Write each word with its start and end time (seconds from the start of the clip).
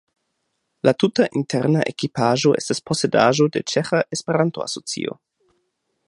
La 0.87 0.93
tuta 1.01 1.25
interna 1.41 1.83
ekipaĵo 1.91 2.53
estas 2.61 2.81
posedaĵo 2.91 3.47
de 3.57 3.63
Ĉeĥa 3.73 4.03
Esperanto-Asocio. 4.17 5.17